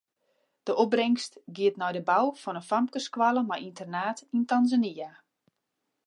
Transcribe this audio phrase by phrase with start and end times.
[0.65, 5.11] De opbringst giet nei de bou fan in famkesskoalle mei ynternaat yn Tanzania.